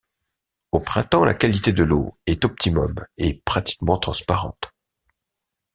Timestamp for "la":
1.25-1.35